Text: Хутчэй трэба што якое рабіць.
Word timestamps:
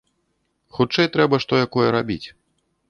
Хутчэй 0.79 1.07
трэба 1.19 1.35
што 1.45 1.63
якое 1.69 1.87
рабіць. 1.99 2.23